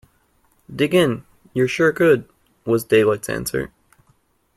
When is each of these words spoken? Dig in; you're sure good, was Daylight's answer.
Dig 0.75 0.95
in; 0.95 1.25
you're 1.53 1.67
sure 1.67 1.91
good, 1.91 2.27
was 2.65 2.83
Daylight's 2.83 3.29
answer. 3.29 3.71